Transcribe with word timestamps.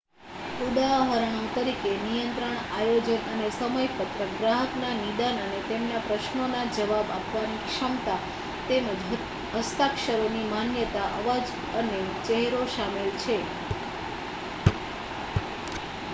ઉદાહરણો 0.65 1.41
તરીકે 1.55 1.89
નિયંત્રણ 2.03 2.55
આયોજન 2.75 3.27
અને 3.31 3.49
સમયપત્રક 3.51 4.15
ગ્રાહકના 4.37 4.93
નિદાન 4.95 5.37
અને 5.41 5.59
તેમના 5.67 5.99
પ્રશ્નોના 6.05 6.63
જવાબ 6.71 7.11
આપવાની 7.11 7.59
ક્ષમતા 7.65 8.15
તેમજ 8.67 8.89
હસ્તાક્ષરોની 9.59 10.47
માન્યતા 10.47 11.11
અવાજ 11.19 11.45
અને 11.75 11.99
ચહેરો 12.23 12.63
શામેલ 12.71 13.11
છે 13.19 13.37